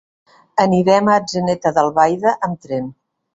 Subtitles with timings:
[0.63, 2.91] Anirem a Atzeneta d'Albaida amb tren.